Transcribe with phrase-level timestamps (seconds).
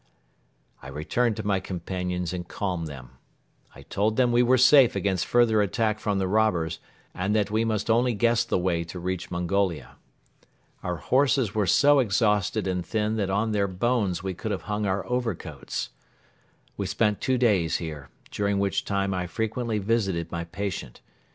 [0.81, 3.11] I returned to my companions and calmed them.
[3.75, 6.79] I told them we were safe against further attack from the robbers
[7.13, 9.97] and that we must only guess the way to reach Mongolia.
[10.81, 14.87] Our horses were so exhausted and thin that on their bones we could have hung
[14.87, 15.91] our overcoats.
[16.77, 20.99] We spent two days here, during which time I frequently visited my patient.